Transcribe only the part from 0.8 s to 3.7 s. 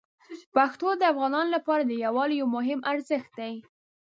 د افغانانو لپاره د یووالي یو مهم ارزښت دی.